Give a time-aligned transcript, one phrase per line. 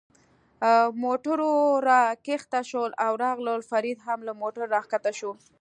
[1.03, 1.53] موټرو
[1.89, 5.31] را کښته شول او راغلل، فرید هم له موټره را کښته شو.